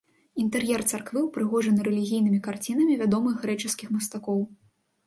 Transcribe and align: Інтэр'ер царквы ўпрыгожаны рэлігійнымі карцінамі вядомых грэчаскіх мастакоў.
Інтэр'ер 0.43 0.81
царквы 0.93 1.19
ўпрыгожаны 1.25 1.85
рэлігійнымі 1.89 2.41
карцінамі 2.49 2.99
вядомых 3.05 3.33
грэчаскіх 3.45 3.95
мастакоў. 3.99 4.45